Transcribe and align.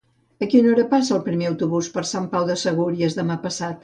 A 0.43 0.45
quina 0.53 0.69
hora 0.69 0.85
passa 0.93 1.13
el 1.17 1.21
primer 1.27 1.47
autobús 1.49 1.89
per 1.97 2.03
Sant 2.13 2.25
Pau 2.31 2.47
de 2.47 2.57
Segúries 2.63 3.19
demà 3.21 3.37
passat? 3.45 3.77